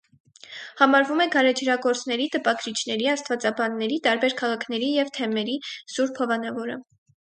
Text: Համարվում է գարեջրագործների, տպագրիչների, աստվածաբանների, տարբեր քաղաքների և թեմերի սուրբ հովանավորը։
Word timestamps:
Համարվում 0.79 1.21
է 1.25 1.27
գարեջրագործների, 1.35 2.27
տպագրիչների, 2.37 3.11
աստվածաբանների, 3.13 4.03
տարբեր 4.11 4.39
քաղաքների 4.43 4.93
և 5.01 5.17
թեմերի 5.23 5.59
սուրբ 5.75 6.25
հովանավորը։ 6.27 6.85